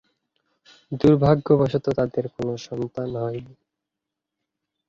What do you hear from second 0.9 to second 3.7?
দুর্ভাগ্যবশত, তাঁদের কোন সন্তান হয়নি।